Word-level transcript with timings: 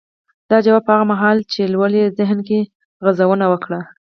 دا 0.49 0.57
ځواب 0.65 0.83
به 0.87 0.91
هغه 0.95 1.05
مهال 1.11 1.37
چې 1.51 1.61
لولئ 1.73 1.99
يې 2.03 2.15
ذهن 2.19 2.39
کې 2.47 2.59
غځونې 3.03 3.45
وکړي. 3.49 3.79